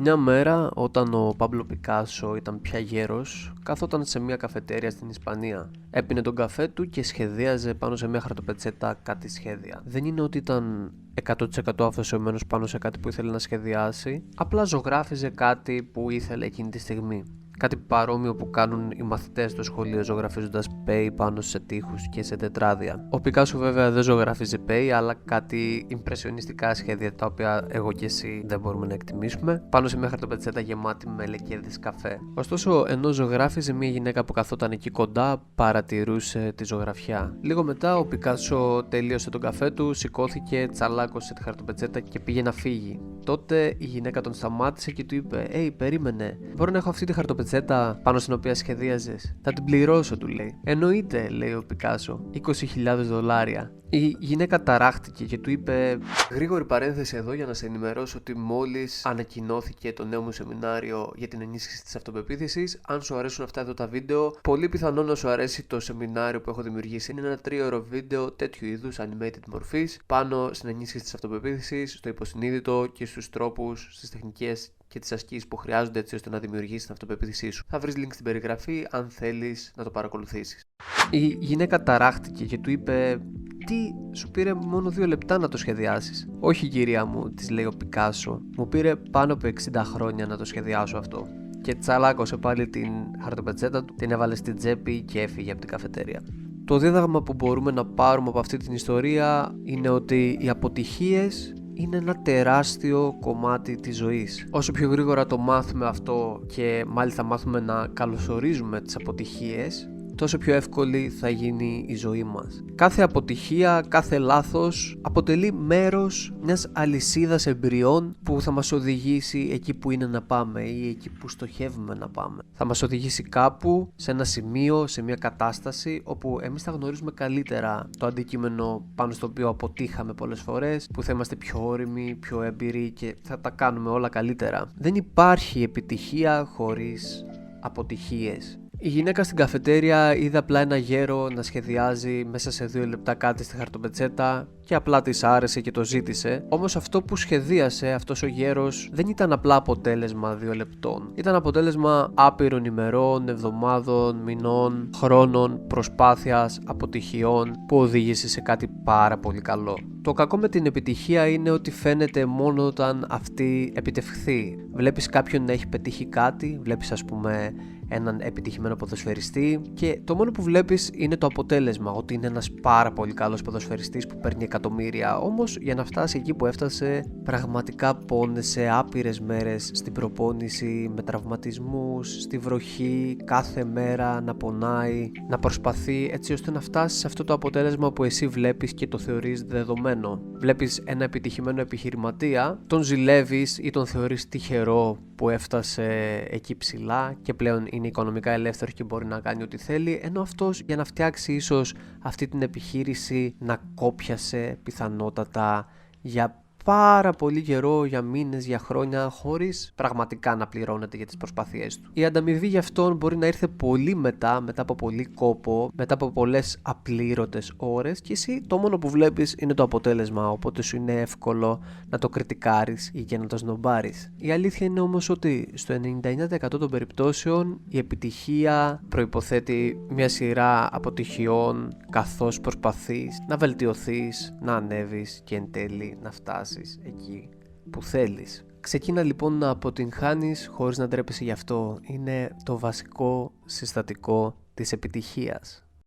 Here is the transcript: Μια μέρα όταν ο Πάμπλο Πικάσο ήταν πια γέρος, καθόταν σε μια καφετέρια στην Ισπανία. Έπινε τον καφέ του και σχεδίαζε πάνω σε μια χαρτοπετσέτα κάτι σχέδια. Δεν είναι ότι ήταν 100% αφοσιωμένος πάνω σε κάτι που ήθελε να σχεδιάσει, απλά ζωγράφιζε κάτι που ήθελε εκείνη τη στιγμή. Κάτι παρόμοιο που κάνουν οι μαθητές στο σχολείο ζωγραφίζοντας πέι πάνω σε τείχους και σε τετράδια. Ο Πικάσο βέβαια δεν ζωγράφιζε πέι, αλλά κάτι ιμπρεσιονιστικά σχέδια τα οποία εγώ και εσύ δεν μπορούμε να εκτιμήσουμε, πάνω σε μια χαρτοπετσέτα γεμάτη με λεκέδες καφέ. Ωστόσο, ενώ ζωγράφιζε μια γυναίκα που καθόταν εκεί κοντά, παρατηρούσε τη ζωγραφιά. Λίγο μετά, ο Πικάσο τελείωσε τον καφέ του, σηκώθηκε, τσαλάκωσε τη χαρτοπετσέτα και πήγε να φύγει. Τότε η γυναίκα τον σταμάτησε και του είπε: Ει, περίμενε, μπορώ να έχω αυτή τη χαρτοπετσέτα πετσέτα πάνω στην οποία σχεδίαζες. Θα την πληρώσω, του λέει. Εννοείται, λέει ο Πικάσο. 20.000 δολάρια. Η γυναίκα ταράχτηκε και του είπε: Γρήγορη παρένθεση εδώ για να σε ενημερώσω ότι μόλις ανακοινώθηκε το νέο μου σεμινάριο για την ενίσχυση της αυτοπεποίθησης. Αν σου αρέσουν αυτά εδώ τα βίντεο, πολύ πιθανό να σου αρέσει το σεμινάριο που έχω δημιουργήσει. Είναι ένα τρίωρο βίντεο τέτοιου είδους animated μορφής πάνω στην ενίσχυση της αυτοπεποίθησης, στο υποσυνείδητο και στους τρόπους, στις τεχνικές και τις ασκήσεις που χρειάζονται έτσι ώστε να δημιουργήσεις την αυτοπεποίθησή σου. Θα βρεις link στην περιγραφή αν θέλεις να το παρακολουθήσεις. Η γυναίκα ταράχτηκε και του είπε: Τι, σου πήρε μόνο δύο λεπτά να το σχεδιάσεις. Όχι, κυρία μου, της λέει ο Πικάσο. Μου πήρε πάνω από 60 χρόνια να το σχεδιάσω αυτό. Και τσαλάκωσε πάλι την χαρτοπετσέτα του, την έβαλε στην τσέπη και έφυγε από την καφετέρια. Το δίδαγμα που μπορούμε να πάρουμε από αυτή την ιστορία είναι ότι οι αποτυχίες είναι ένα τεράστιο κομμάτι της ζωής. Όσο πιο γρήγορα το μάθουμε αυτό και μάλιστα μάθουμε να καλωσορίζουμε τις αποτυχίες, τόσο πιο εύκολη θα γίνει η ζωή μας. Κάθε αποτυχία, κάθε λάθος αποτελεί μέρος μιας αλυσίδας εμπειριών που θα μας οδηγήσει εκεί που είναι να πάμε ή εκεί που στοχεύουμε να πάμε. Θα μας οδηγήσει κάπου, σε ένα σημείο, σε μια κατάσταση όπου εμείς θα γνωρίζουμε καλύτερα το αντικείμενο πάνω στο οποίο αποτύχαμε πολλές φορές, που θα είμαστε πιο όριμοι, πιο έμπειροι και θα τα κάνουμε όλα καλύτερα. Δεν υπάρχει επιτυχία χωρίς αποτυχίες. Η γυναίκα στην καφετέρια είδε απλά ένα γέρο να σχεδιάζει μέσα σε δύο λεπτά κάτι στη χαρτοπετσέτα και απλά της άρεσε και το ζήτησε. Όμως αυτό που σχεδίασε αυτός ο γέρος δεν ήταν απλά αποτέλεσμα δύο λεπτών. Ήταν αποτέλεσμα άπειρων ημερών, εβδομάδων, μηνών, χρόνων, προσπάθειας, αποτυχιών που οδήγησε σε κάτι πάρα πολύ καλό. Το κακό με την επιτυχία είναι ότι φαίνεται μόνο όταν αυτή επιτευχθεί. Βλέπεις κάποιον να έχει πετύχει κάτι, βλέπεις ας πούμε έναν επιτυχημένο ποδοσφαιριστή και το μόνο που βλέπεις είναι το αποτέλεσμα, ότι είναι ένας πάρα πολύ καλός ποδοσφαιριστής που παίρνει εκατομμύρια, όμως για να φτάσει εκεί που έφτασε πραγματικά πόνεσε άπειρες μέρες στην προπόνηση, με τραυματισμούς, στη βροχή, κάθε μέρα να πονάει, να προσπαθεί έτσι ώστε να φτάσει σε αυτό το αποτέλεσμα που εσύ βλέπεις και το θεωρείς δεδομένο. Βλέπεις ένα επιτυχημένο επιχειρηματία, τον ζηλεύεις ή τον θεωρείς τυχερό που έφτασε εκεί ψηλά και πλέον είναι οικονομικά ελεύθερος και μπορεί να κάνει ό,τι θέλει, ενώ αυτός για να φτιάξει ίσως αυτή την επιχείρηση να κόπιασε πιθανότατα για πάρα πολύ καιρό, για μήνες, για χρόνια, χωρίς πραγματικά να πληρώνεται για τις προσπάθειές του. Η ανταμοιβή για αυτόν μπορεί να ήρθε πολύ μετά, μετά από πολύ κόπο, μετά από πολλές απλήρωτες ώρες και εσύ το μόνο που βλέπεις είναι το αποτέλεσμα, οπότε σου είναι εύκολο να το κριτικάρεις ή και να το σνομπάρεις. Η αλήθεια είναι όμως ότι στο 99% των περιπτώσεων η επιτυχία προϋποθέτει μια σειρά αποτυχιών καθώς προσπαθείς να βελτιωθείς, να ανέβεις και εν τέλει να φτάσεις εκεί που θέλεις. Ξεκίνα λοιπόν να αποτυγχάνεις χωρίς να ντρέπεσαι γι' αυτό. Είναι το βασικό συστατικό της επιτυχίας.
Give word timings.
Μια 0.00 0.16
μέρα 0.16 0.70
όταν 0.74 1.14
ο 1.14 1.34
Πάμπλο 1.36 1.64
Πικάσο 1.64 2.36
ήταν 2.36 2.60
πια 2.60 2.78
γέρος, 2.78 3.52
καθόταν 3.62 4.04
σε 4.04 4.18
μια 4.18 4.36
καφετέρια 4.36 4.90
στην 4.90 5.08
Ισπανία. 5.08 5.70
Έπινε 5.90 6.22
τον 6.22 6.34
καφέ 6.34 6.68
του 6.68 6.88
και 6.88 7.02
σχεδίαζε 7.02 7.74
πάνω 7.74 7.96
σε 7.96 8.08
μια 8.08 8.20
χαρτοπετσέτα 8.20 8.98
κάτι 9.02 9.28
σχέδια. 9.28 9.82
Δεν 9.84 10.04
είναι 10.04 10.20
ότι 10.20 10.38
ήταν 10.38 10.92
100% 11.26 11.44
αφοσιωμένος 11.78 12.46
πάνω 12.46 12.66
σε 12.66 12.78
κάτι 12.78 12.98
που 12.98 13.08
ήθελε 13.08 13.30
να 13.30 13.38
σχεδιάσει, 13.38 14.22
απλά 14.36 14.64
ζωγράφιζε 14.64 15.28
κάτι 15.28 15.88
που 15.92 16.10
ήθελε 16.10 16.46
εκείνη 16.46 16.68
τη 16.68 16.78
στιγμή. 16.78 17.24
Κάτι 17.58 17.76
παρόμοιο 17.76 18.34
που 18.34 18.50
κάνουν 18.50 18.90
οι 18.90 19.02
μαθητές 19.02 19.50
στο 19.50 19.62
σχολείο 19.62 20.04
ζωγραφίζοντας 20.04 20.66
πέι 20.84 21.10
πάνω 21.10 21.40
σε 21.40 21.60
τείχους 21.60 22.08
και 22.08 22.22
σε 22.22 22.36
τετράδια. 22.36 23.06
Ο 23.10 23.20
Πικάσο 23.20 23.58
βέβαια 23.58 23.90
δεν 23.90 24.02
ζωγράφιζε 24.02 24.58
πέι, 24.58 24.90
αλλά 24.90 25.14
κάτι 25.14 25.86
ιμπρεσιονιστικά 25.88 26.74
σχέδια 26.74 27.14
τα 27.14 27.26
οποία 27.26 27.66
εγώ 27.68 27.92
και 27.92 28.04
εσύ 28.04 28.42
δεν 28.46 28.60
μπορούμε 28.60 28.86
να 28.86 28.94
εκτιμήσουμε, 28.94 29.62
πάνω 29.70 29.88
σε 29.88 29.96
μια 29.96 30.08
χαρτοπετσέτα 30.08 30.60
γεμάτη 30.60 31.08
με 31.08 31.26
λεκέδες 31.26 31.78
καφέ. 31.78 32.18
Ωστόσο, 32.34 32.84
ενώ 32.88 33.12
ζωγράφιζε 33.12 33.72
μια 33.72 33.88
γυναίκα 33.88 34.24
που 34.24 34.32
καθόταν 34.32 34.72
εκεί 34.72 34.90
κοντά, 34.90 35.42
παρατηρούσε 35.54 36.52
τη 36.54 36.64
ζωγραφιά. 36.64 37.36
Λίγο 37.40 37.64
μετά, 37.64 37.96
ο 37.96 38.04
Πικάσο 38.04 38.86
τελείωσε 38.88 39.30
τον 39.30 39.40
καφέ 39.40 39.70
του, 39.70 39.94
σηκώθηκε, 39.94 40.68
τσαλάκωσε 40.72 41.34
τη 41.34 41.42
χαρτοπετσέτα 41.42 42.00
και 42.00 42.20
πήγε 42.20 42.42
να 42.42 42.52
φύγει. 42.52 43.00
Τότε 43.24 43.74
η 43.78 43.84
γυναίκα 43.84 44.20
τον 44.20 44.34
σταμάτησε 44.34 44.90
και 44.90 45.04
του 45.04 45.14
είπε: 45.14 45.48
Ει, 45.52 45.70
περίμενε, 45.70 46.38
μπορώ 46.56 46.70
να 46.70 46.78
έχω 46.78 46.88
αυτή 46.88 47.04
τη 47.04 47.12
χαρτοπετσέτα 47.12 47.46
πετσέτα 47.50 48.00
πάνω 48.02 48.18
στην 48.18 48.32
οποία 48.32 48.54
σχεδίαζες. 48.54 49.36
Θα 49.42 49.52
την 49.52 49.64
πληρώσω, 49.64 50.16
του 50.16 50.28
λέει. 50.28 50.60
Εννοείται, 50.64 51.28
λέει 51.28 51.52
ο 51.52 51.64
Πικάσο. 51.66 52.20
20.000 52.32 52.96
δολάρια. 52.96 53.72
Η 53.90 54.16
γυναίκα 54.18 54.62
ταράχτηκε 54.62 55.24
και 55.24 55.38
του 55.38 55.50
είπε: 55.50 55.98
Γρήγορη 56.30 56.64
παρένθεση 56.64 57.16
εδώ 57.16 57.32
για 57.32 57.46
να 57.46 57.54
σε 57.54 57.66
ενημερώσω 57.66 58.18
ότι 58.18 58.36
μόλις 58.36 59.06
ανακοινώθηκε 59.06 59.92
το 59.92 60.04
νέο 60.04 60.22
μου 60.22 60.32
σεμινάριο 60.32 61.12
για 61.16 61.28
την 61.28 61.40
ενίσχυση 61.40 61.82
της 61.82 61.96
αυτοπεποίθησης. 61.96 62.80
Αν 62.86 63.02
σου 63.02 63.16
αρέσουν 63.16 63.44
αυτά 63.44 63.60
εδώ 63.60 63.74
τα 63.74 63.86
βίντεο, 63.86 64.34
πολύ 64.42 64.68
πιθανό 64.68 65.02
να 65.02 65.14
σου 65.14 65.28
αρέσει 65.28 65.66
το 65.66 65.80
σεμινάριο 65.80 66.40
που 66.40 66.50
έχω 66.50 66.62
δημιουργήσει. 66.62 67.10
Είναι 67.10 67.20
ένα 67.20 67.36
τρίωρο 67.36 67.82
βίντεο 67.82 68.32
τέτοιου 68.32 68.66
είδους 68.66 68.96
animated 69.00 69.46
μορφής 69.46 69.98
πάνω 70.06 70.50
στην 70.52 70.68
ενίσχυση 70.68 71.04
της 71.04 71.14
αυτοπεποίθησης, 71.14 71.92
στο 71.92 72.08
υποσυνείδητο 72.08 72.86
και 72.92 73.06
στους 73.06 73.30
τρόπους, 73.30 73.88
στις 73.92 74.10
τεχνικές 74.10 74.72
και 74.88 74.98
τις 74.98 75.12
ασκήσεις 75.12 75.48
που 75.48 75.56
χρειάζονται 75.56 75.98
έτσι 75.98 76.14
ώστε 76.14 76.30
να 76.30 76.38
δημιουργήσεις 76.38 76.82
την 76.82 76.92
αυτοπεποίθησή 76.92 77.50
σου. 77.50 77.64
Θα 77.68 77.78
βρεις 77.78 77.94
link 77.96 78.08
στην 78.10 78.24
περιγραφή 78.24 78.86
αν 78.90 79.08
θέλεις 79.10 79.72
να 79.76 79.84
το 79.84 79.90
παρακολουθήσεις. 79.90 80.64
Η 81.10 81.26
γυναίκα 81.40 81.82
ταράχτηκε 81.82 82.44
και 82.44 82.58
του 82.58 82.70
είπε: 82.70 83.20
Τι, 83.66 83.76
σου 84.16 84.30
πήρε 84.30 84.54
μόνο 84.54 84.90
δύο 84.90 85.06
λεπτά 85.06 85.38
να 85.38 85.48
το 85.48 85.56
σχεδιάσεις. 85.56 86.28
Όχι, 86.40 86.68
κυρία 86.68 87.04
μου, 87.04 87.30
της 87.34 87.50
λέει 87.50 87.64
ο 87.64 87.72
Πικάσο. 87.78 88.40
Μου 88.56 88.68
πήρε 88.68 88.96
πάνω 88.96 89.32
από 89.32 89.48
60 89.72 89.82
χρόνια 89.84 90.26
να 90.26 90.36
το 90.36 90.44
σχεδιάσω 90.44 90.96
αυτό. 90.96 91.26
Και 91.62 91.74
τσαλάκωσε 91.74 92.36
πάλι 92.36 92.68
την 92.68 92.90
χαρτοπετσέτα 93.22 93.84
του, 93.84 93.94
την 93.94 94.10
έβαλε 94.10 94.34
στην 94.34 94.56
τσέπη 94.56 95.02
και 95.02 95.20
έφυγε 95.20 95.50
από 95.50 95.60
την 95.60 95.68
καφετέρια. 95.68 96.22
Το 96.64 96.78
δίδαγμα 96.78 97.22
που 97.22 97.34
μπορούμε 97.34 97.70
να 97.70 97.86
πάρουμε 97.86 98.28
από 98.28 98.38
αυτή 98.38 98.56
την 98.56 98.72
ιστορία 98.72 99.54
είναι 99.64 99.88
ότι 99.88 100.38
οι 100.40 100.48
αποτυχίες 100.48 101.52
είναι 101.78 101.96
ένα 101.96 102.22
τεράστιο 102.22 103.16
κομμάτι 103.20 103.76
της 103.76 103.96
ζωής. 103.96 104.46
Όσο 104.50 104.72
πιο 104.72 104.88
γρήγορα 104.88 105.26
το 105.26 105.38
μάθουμε 105.38 105.86
αυτό 105.86 106.42
και 106.46 106.84
μάλιστα 106.88 107.22
μάθουμε 107.22 107.60
να 107.60 107.86
καλωσορίζουμε 107.92 108.80
τις 108.80 108.96
αποτυχίες, 108.96 109.88
τόσο 110.18 110.38
πιο 110.38 110.54
εύκολη 110.54 111.08
θα 111.08 111.28
γίνει 111.28 111.84
η 111.88 111.94
ζωή 111.94 112.24
μας. 112.24 112.64
Κάθε 112.74 113.02
αποτυχία, 113.02 113.84
κάθε 113.88 114.18
λάθος 114.18 114.98
αποτελεί 115.00 115.52
μέρος 115.52 116.32
μιας 116.42 116.68
αλυσίδας 116.72 117.46
εμπειριών 117.46 118.16
που 118.22 118.40
θα 118.40 118.50
μας 118.50 118.72
οδηγήσει 118.72 119.48
εκεί 119.52 119.74
που 119.74 119.90
είναι 119.90 120.06
να 120.06 120.22
πάμε 120.22 120.62
ή 120.62 120.88
εκεί 120.88 121.10
που 121.10 121.28
στοχεύουμε 121.28 121.94
να 121.94 122.08
πάμε. 122.08 122.42
Θα 122.52 122.64
μας 122.64 122.82
οδηγήσει 122.82 123.22
κάπου, 123.22 123.92
σε 123.96 124.10
ένα 124.10 124.24
σημείο, 124.24 124.86
σε 124.86 125.02
μια 125.02 125.14
κατάσταση 125.14 126.00
όπου 126.04 126.38
εμείς 126.42 126.62
θα 126.62 126.70
γνωρίζουμε 126.70 127.10
καλύτερα 127.10 127.90
το 127.98 128.06
αντικείμενο 128.06 128.86
πάνω 128.94 129.12
στο 129.12 129.26
οποίο 129.26 129.48
αποτύχαμε 129.48 130.14
πολλές 130.14 130.40
φορές, 130.40 130.88
που 130.92 131.02
θα 131.02 131.12
είμαστε 131.12 131.36
πιο 131.36 131.66
όριμοι, 131.66 132.14
πιο 132.20 132.42
έμπειροι 132.42 132.90
και 132.90 133.16
θα 133.22 133.40
τα 133.40 133.50
κάνουμε 133.50 133.90
όλα 133.90 134.08
καλύτερα. 134.08 134.70
Δεν 134.76 134.94
υπάρχει 134.94 135.62
επιτυχία 135.62 136.44
χωρίς 136.44 137.24
αποτυχίες. 137.60 138.58
Η 138.80 138.88
γυναίκα 138.88 139.24
στην 139.24 139.36
καφετέρια 139.36 140.16
είδε 140.16 140.38
απλά 140.38 140.60
ένα 140.60 140.76
γέρο 140.76 141.28
να 141.28 141.42
σχεδιάζει 141.42 142.24
μέσα 142.30 142.50
σε 142.50 142.64
δύο 142.64 142.86
λεπτά 142.86 143.14
κάτι 143.14 143.44
στη 143.44 143.56
χαρτοπετσέτα 143.56 144.48
και 144.64 144.74
απλά 144.74 145.02
της 145.02 145.24
άρεσε 145.24 145.60
και 145.60 145.70
το 145.70 145.84
ζήτησε. 145.84 146.44
Όμως 146.48 146.76
αυτό 146.76 147.02
που 147.02 147.16
σχεδίασε 147.16 147.92
αυτός 147.92 148.22
ο 148.22 148.26
γέρος 148.26 148.88
δεν 148.92 149.08
ήταν 149.08 149.32
απλά 149.32 149.54
αποτέλεσμα 149.54 150.34
δύο 150.34 150.52
λεπτών. 150.52 151.10
Ήταν 151.14 151.34
αποτέλεσμα 151.34 152.10
άπειρων 152.14 152.64
ημερών, 152.64 153.28
εβδομάδων, 153.28 154.16
μηνών, 154.16 154.90
χρόνων, 154.96 155.66
προσπάθειας, 155.66 156.58
αποτυχιών 156.64 157.52
που 157.68 157.78
οδήγησε 157.78 158.28
σε 158.28 158.40
κάτι 158.40 158.68
πάρα 158.84 159.18
πολύ 159.18 159.40
καλό. 159.40 159.78
Το 160.02 160.12
κακό 160.12 160.36
με 160.36 160.48
την 160.48 160.66
επιτυχία 160.66 161.26
είναι 161.26 161.50
ότι 161.50 161.70
φαίνεται 161.70 162.26
μόνο 162.26 162.66
όταν 162.66 163.06
αυτή 163.10 163.72
επιτευχθεί. 163.76 164.56
Βλέπεις 164.72 165.06
κάποιον 165.06 165.44
να 165.44 165.52
έχει 165.52 165.68
πετύχει 165.68 166.06
κάτι, 166.06 166.58
βλέπεις 166.62 166.92
ας 166.92 167.04
πούμε 167.04 167.52
έναν 167.88 168.20
επιτυχημένο 168.20 168.76
ποδοσφαιριστή 168.76 169.60
και 169.74 170.00
το 170.04 170.14
μόνο 170.14 170.30
που 170.30 170.42
βλέπεις 170.42 170.90
είναι 170.94 171.16
το 171.16 171.26
αποτέλεσμα, 171.26 171.90
ότι 171.90 172.14
είναι 172.14 172.26
ένας 172.26 172.50
πάρα 172.50 172.92
πολύ 172.92 173.12
καλός 173.12 173.42
ποδοσφαιριστής 173.42 174.06
που 174.06 174.18
παίρνει 174.18 174.44
εκατομμύρια, 174.44 175.18
όμως 175.18 175.56
για 175.60 175.74
να 175.74 175.84
φτάσει 175.84 176.18
εκεί 176.18 176.34
που 176.34 176.46
έφτασε 176.46 177.04
πραγματικά 177.24 177.96
πόνεσε 177.96 178.68
άπειρες 178.72 179.20
μέρες 179.20 179.70
στην 179.74 179.92
προπόνηση, 179.92 180.90
με 180.94 181.02
τραυματισμούς, 181.02 182.22
στη 182.22 182.38
βροχή, 182.38 183.16
κάθε 183.24 183.64
μέρα 183.64 184.20
να 184.20 184.34
πονάει, 184.34 185.10
να 185.28 185.38
προσπαθεί 185.38 186.10
έτσι 186.12 186.32
ώστε 186.32 186.50
να 186.50 186.60
φτάσει 186.60 186.98
σε 186.98 187.06
αυτό 187.06 187.24
το 187.24 187.32
αποτέλεσμα 187.32 187.92
που 187.92 188.04
εσύ 188.04 188.26
βλέπεις 188.26 188.74
και 188.74 188.86
το 188.86 188.98
θεωρείς 188.98 189.42
δεδομένο. 189.42 190.20
Βλέπεις 190.32 190.82
ένα 190.84 191.04
επιτυχημένο 191.04 191.60
επιχειρηματία, 191.60 192.58
τον 192.66 192.82
ζηλεύεις 192.82 193.58
ή 193.58 193.70
τον 193.70 193.86
θεωρείς 193.86 194.28
τυχερό 194.28 194.98
που 195.14 195.28
έφτασε 195.28 195.86
εκεί 196.30 196.56
ψηλά 196.56 197.16
και 197.22 197.34
πλέον 197.34 197.66
είναι 197.78 197.86
οικονομικά 197.86 198.30
ελεύθερος 198.30 198.74
και 198.74 198.84
μπορεί 198.84 199.06
να 199.06 199.20
κάνει 199.20 199.42
ό,τι 199.42 199.56
θέλει, 199.56 200.00
ενώ 200.02 200.20
αυτός 200.20 200.60
για 200.60 200.76
να 200.76 200.84
φτιάξει 200.84 201.32
ίσως 201.34 201.74
αυτή 202.00 202.28
την 202.28 202.42
επιχείρηση 202.42 203.34
να 203.38 203.60
κόπιασε 203.74 204.58
πιθανότατα 204.62 205.68
για 206.00 206.42
πάρα 206.64 207.12
πολύ 207.12 207.42
καιρό, 207.42 207.84
για 207.84 208.02
μήνες, 208.02 208.46
για 208.46 208.58
χρόνια, 208.58 209.08
χωρίς 209.10 209.72
πραγματικά 209.74 210.36
να 210.36 210.46
πληρώνεται 210.46 210.96
για 210.96 211.06
τις 211.06 211.16
προσπάθειές 211.16 211.80
του. 211.80 211.90
Η 211.92 212.04
ανταμοιβή 212.04 212.46
για 212.46 212.58
αυτόν 212.58 212.96
μπορεί 212.96 213.16
να 213.16 213.26
ήρθε 213.26 213.48
πολύ 213.48 213.94
μετά, 213.94 214.40
μετά 214.40 214.62
από 214.62 214.74
πολύ 214.74 215.04
κόπο, 215.04 215.70
μετά 215.74 215.94
από 215.94 216.10
πολλές 216.10 216.58
απλήρωτες 216.62 217.52
ώρες 217.56 218.00
και 218.00 218.12
εσύ 218.12 218.42
το 218.46 218.58
μόνο 218.58 218.78
που 218.78 218.90
βλέπεις 218.90 219.34
είναι 219.38 219.54
το 219.54 219.62
αποτέλεσμα, 219.62 220.30
οπότε 220.30 220.62
σου 220.62 220.76
είναι 220.76 221.00
εύκολο 221.00 221.60
να 221.88 221.98
το 221.98 222.08
κριτικάρεις 222.08 222.90
ή 222.94 223.02
και 223.02 223.18
να 223.18 223.26
το 223.26 223.36
σνομπάρεις. 223.36 224.12
Η 224.16 224.32
αλήθεια 224.32 224.66
είναι 224.66 224.80
όμως 224.80 225.08
ότι 225.08 225.48
στο 225.54 225.74
99% 225.74 226.48
των 226.48 226.70
περιπτώσεων 226.70 227.60
η 227.68 227.78
επιτυχία 227.78 228.82
προϋποθέτει 228.88 229.80
μια 229.88 230.08
σειρά 230.08 230.68
αποτυχιών 230.72 231.76
καθώς 231.90 232.40
προσπαθείς 232.40 233.18
να 233.28 233.36
βελτιωθείς, 233.36 234.34
να 234.40 234.56
ανέβεις 234.56 235.20
και 235.24 235.36
εν 235.36 235.50
τέλει 235.50 235.98
να 236.02 236.10
φτάσεις 236.48 236.78
εκεί 236.82 237.28
που 237.70 237.82
θέλεις. 237.82 238.44
Ξεκίνα 238.60 239.02
λοιπόν 239.02 239.38
να 239.38 239.48
αποτυγχάνεις 239.48 240.48
χωρίς 240.52 240.78
να 240.78 240.88
ντρέπεσαι 240.88 241.24
γι' 241.24 241.30
αυτό. 241.30 241.78
Είναι 241.82 242.36
το 242.42 242.58
βασικό 242.58 243.32
συστατικό 243.44 244.36
της 244.54 244.72
επιτυχίας. 244.72 245.67